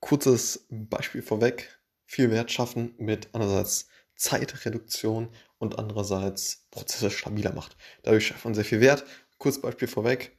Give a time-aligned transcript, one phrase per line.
[0.00, 1.80] kurzes Beispiel vorweg.
[2.06, 7.76] Viel Wert schaffen mit einerseits Zeitreduktion und andererseits Prozesse stabiler macht.
[8.02, 9.04] Dadurch schafft man sehr viel Wert.
[9.38, 10.36] Kurzes Beispiel vorweg.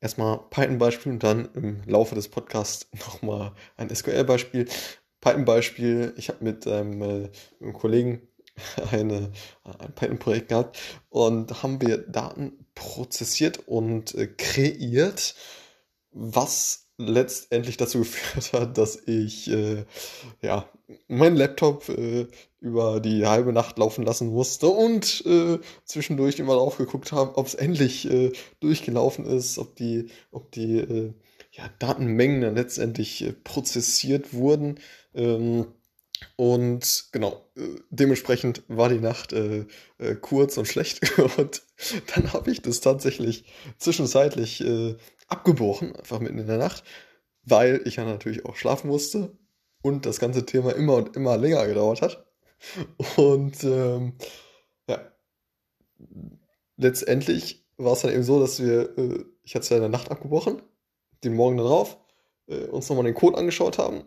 [0.00, 4.66] Erstmal Python-Beispiel und dann im Laufe des Podcasts nochmal ein SQL-Beispiel.
[5.20, 7.30] Python-Beispiel, ich habe mit ähm, äh,
[7.60, 8.28] einem Kollegen
[8.90, 9.32] eine,
[9.64, 10.78] ein Python-Projekt gehabt
[11.08, 15.34] und haben wir Daten prozessiert und äh, kreiert,
[16.10, 19.84] was letztendlich dazu geführt hat, dass ich äh,
[20.42, 20.68] ja,
[21.08, 22.26] meinen Laptop äh,
[22.60, 27.46] über die halbe Nacht laufen lassen musste und äh, zwischendurch immer drauf geguckt habe, ob
[27.46, 31.12] es endlich äh, durchgelaufen ist, ob die, ob die äh,
[31.52, 34.80] ja, Datenmengen dann letztendlich äh, prozessiert wurden.
[35.14, 35.66] Ähm,
[36.36, 39.66] und genau, äh, dementsprechend war die Nacht äh,
[39.98, 41.18] äh, kurz und schlecht.
[41.38, 41.62] Und
[42.14, 43.44] dann habe ich das tatsächlich
[43.78, 44.96] zwischenzeitlich äh,
[45.28, 46.84] abgebrochen, einfach mitten in der Nacht,
[47.42, 49.36] weil ich ja natürlich auch schlafen musste
[49.82, 52.26] und das ganze Thema immer und immer länger gedauert hat.
[53.16, 54.14] Und ähm,
[54.88, 55.00] ja,
[56.76, 59.90] letztendlich war es dann eben so, dass wir, äh, ich hatte es ja in der
[59.90, 60.62] Nacht abgebrochen,
[61.22, 61.98] den Morgen darauf,
[62.46, 64.04] äh, uns nochmal den Code angeschaut haben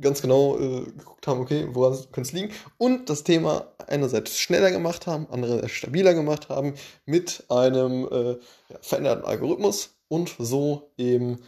[0.00, 4.70] ganz genau äh, geguckt haben, okay, woran könnte es liegen und das Thema einerseits schneller
[4.70, 6.74] gemacht haben, andererseits stabiler gemacht haben
[7.06, 8.32] mit einem äh,
[8.68, 11.40] ja, veränderten Algorithmus und so eben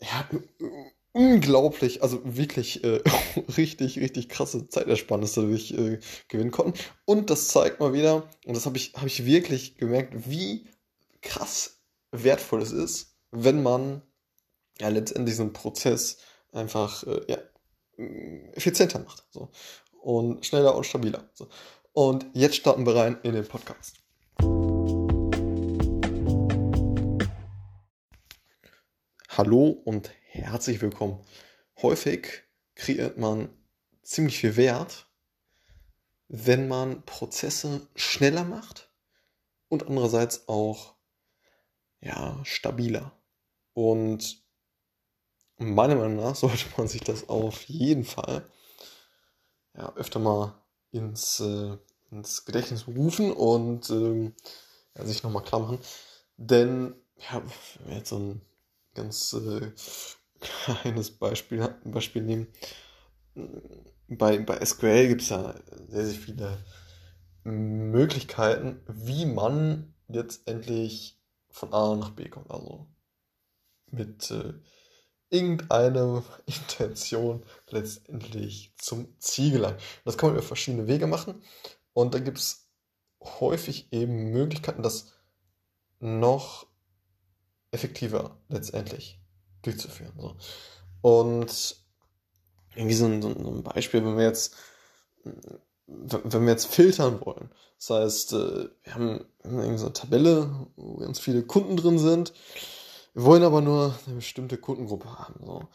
[0.00, 0.28] ja,
[1.12, 3.00] unglaublich, also wirklich äh,
[3.56, 6.78] richtig, richtig krasse Zeitersparnis dadurch äh, gewinnen konnten.
[7.04, 10.66] Und das zeigt mal wieder, und das habe ich, hab ich wirklich gemerkt, wie
[11.22, 11.78] krass
[12.10, 14.02] wertvoll es ist, wenn man
[14.80, 16.18] ja letztendlich so einen Prozess
[16.52, 17.38] einfach äh, ja,
[17.96, 19.24] effizienter macht.
[19.30, 19.50] So.
[20.00, 21.28] Und schneller und stabiler.
[21.34, 21.48] So.
[21.92, 23.96] Und jetzt starten wir rein in den Podcast.
[29.28, 31.20] Hallo und herzlich willkommen.
[31.82, 32.44] Häufig
[32.76, 33.48] kreiert man
[34.02, 35.08] ziemlich viel Wert,
[36.28, 38.92] wenn man Prozesse schneller macht
[39.68, 40.94] und andererseits auch
[42.00, 43.12] ja, stabiler.
[43.72, 44.43] Und
[45.58, 48.48] meiner Meinung nach sollte man sich das auf jeden Fall
[49.76, 50.54] ja, öfter mal
[50.90, 51.76] ins, äh,
[52.10, 54.34] ins Gedächtnis rufen und ähm,
[54.96, 55.78] ja, sich nochmal klar machen.
[56.36, 57.42] Denn, ja,
[57.78, 58.40] wenn wir jetzt so ein
[58.94, 59.72] ganz äh,
[60.40, 62.48] kleines Beispiel, Beispiel nehmen,
[64.08, 65.54] bei, bei SQL gibt es ja
[65.88, 66.58] sehr, sehr viele
[67.42, 72.50] Möglichkeiten, wie man letztendlich von A nach B kommt.
[72.50, 72.86] Also
[73.90, 74.54] mit äh,
[75.30, 79.80] irgendeine Intention letztendlich zum Ziel gelangt.
[80.04, 81.42] Das kann man über verschiedene Wege machen
[81.92, 82.68] und da gibt es
[83.22, 85.12] häufig eben Möglichkeiten, das
[86.00, 86.66] noch
[87.70, 89.20] effektiver letztendlich
[89.62, 90.12] durchzuführen.
[90.18, 90.36] So.
[91.00, 91.76] Und
[92.74, 94.54] irgendwie so ein, so ein, Beispiel, wenn wir jetzt
[95.86, 100.96] wenn wir jetzt filtern wollen, das heißt, äh, wir haben, wir so eine Tabelle, wo
[100.96, 102.32] ganz viele Kunden drin sind
[103.14, 105.40] wir wollen aber nur eine bestimmte Kundengruppe haben.
[105.44, 105.68] So.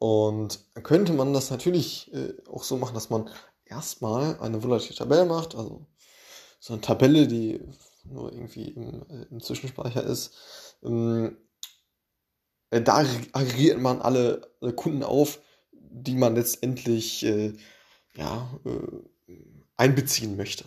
[0.00, 3.30] Und könnte man das natürlich äh, auch so machen, dass man
[3.64, 5.86] erstmal eine volatile Tabelle macht, also
[6.58, 7.60] so eine Tabelle, die
[8.04, 10.34] nur irgendwie im, äh, im Zwischenspeicher ist.
[10.82, 11.36] Ähm,
[12.70, 15.40] äh, da aggregiert man alle, alle, Kunden auf,
[15.72, 17.54] die man letztendlich äh,
[18.14, 19.02] ja, äh,
[19.80, 20.66] einbeziehen möchte.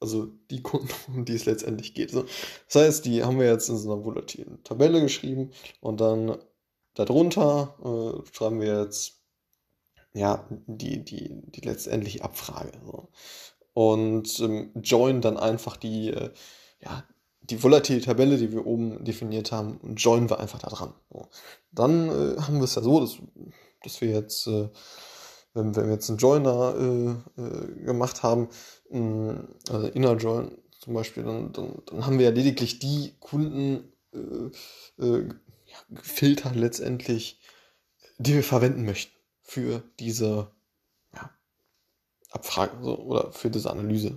[0.00, 2.14] Also die Kunden, um die es letztendlich geht.
[2.14, 5.50] Das heißt, die haben wir jetzt in so einer volatilen Tabelle geschrieben
[5.80, 6.38] und dann
[6.94, 9.20] darunter äh, schreiben wir jetzt
[10.14, 12.72] ja die, die, die letztendliche Abfrage.
[13.74, 16.30] Und ähm, join dann einfach die, äh,
[16.80, 17.04] ja,
[17.40, 20.94] die volatile Tabelle, die wir oben definiert haben, und joinen wir einfach da dran.
[21.10, 21.28] So.
[21.72, 23.18] Dann äh, haben wir es ja so, dass,
[23.82, 24.70] dass wir jetzt äh,
[25.56, 28.48] wenn, wir jetzt einen Joiner äh, äh, gemacht haben,
[28.90, 33.92] mh, also Inner Join zum Beispiel, dann, dann, dann haben wir ja lediglich die Kunden
[34.12, 37.40] äh, äh, ja, gefiltert letztendlich,
[38.18, 40.50] die wir verwenden möchten für diese
[41.14, 41.30] ja,
[42.30, 44.16] Abfrage so, oder für diese Analyse.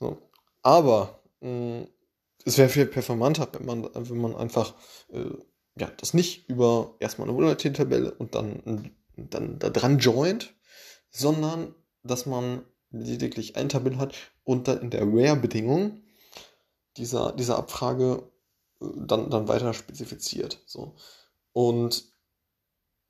[0.00, 0.18] So.
[0.62, 1.86] Aber mh,
[2.44, 4.74] es wäre viel performanter, wenn man, wenn man einfach
[5.08, 5.30] äh,
[5.76, 10.54] ja, das nicht über erstmal eine Volatile-Tabelle und dann ein dann da dran joint,
[11.10, 14.14] sondern dass man lediglich ein Tabelle hat
[14.44, 16.02] und dann in der Where-Bedingung
[16.96, 18.30] dieser, dieser Abfrage
[18.80, 20.62] äh, dann, dann weiter spezifiziert.
[20.66, 20.94] So.
[21.52, 22.12] Und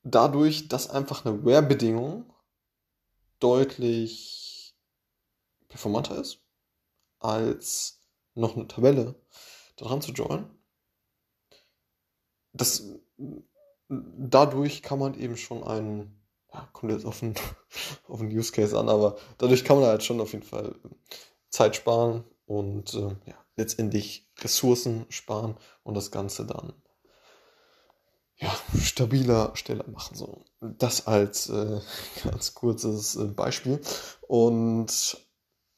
[0.02, 2.32] dadurch, dass einfach eine Where-Bedingung
[3.40, 4.74] deutlich
[5.68, 6.38] performanter ist,
[7.18, 8.00] als
[8.34, 9.14] noch eine Tabelle
[9.76, 10.48] daran zu joinen,
[12.52, 12.84] das
[14.16, 16.20] dadurch kann man eben schon einen,
[16.72, 17.34] kommt jetzt auf den,
[18.08, 20.74] auf den Use Case an, aber dadurch kann man halt schon auf jeden Fall
[21.48, 26.72] Zeit sparen und äh, ja, letztendlich Ressourcen sparen und das Ganze dann
[28.36, 30.16] ja, stabiler, schneller machen.
[30.16, 30.44] So.
[30.60, 31.80] Das als äh,
[32.24, 33.80] ganz kurzes äh, Beispiel.
[34.26, 35.18] Und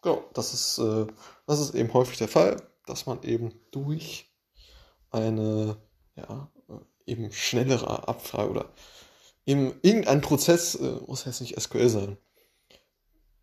[0.03, 1.07] genau, das ist, äh,
[1.47, 4.33] das ist eben häufig der Fall, dass man eben durch
[5.11, 5.77] eine
[6.17, 6.51] ja,
[7.07, 8.73] eben schnellere Abfrage oder
[9.47, 12.19] eben irgendein Prozess, äh, muss jetzt nicht SQL sein,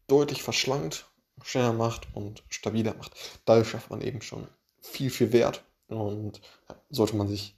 [0.07, 1.07] deutlich verschlankt,
[1.41, 3.13] schneller macht und stabiler macht.
[3.45, 4.47] Dadurch schafft man eben schon
[4.81, 7.55] viel, viel Wert und ja, sollte man sich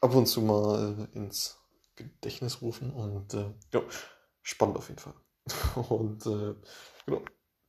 [0.00, 1.58] ab und zu mal ins
[1.96, 3.82] Gedächtnis rufen und äh, ja,
[4.42, 5.14] spannend auf jeden Fall.
[5.88, 6.54] Und äh,
[7.04, 7.22] genau,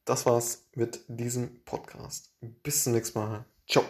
[0.05, 2.31] das war's mit diesem Podcast.
[2.39, 3.45] Bis zum nächsten Mal.
[3.67, 3.83] Ciao.